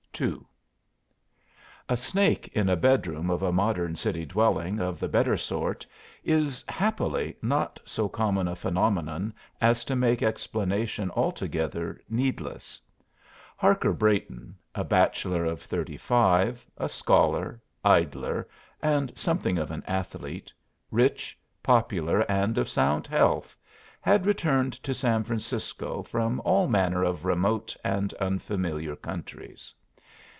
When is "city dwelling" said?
3.95-4.79